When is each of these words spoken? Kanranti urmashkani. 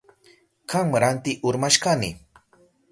Kanranti 0.73 1.37
urmashkani. 1.51 2.13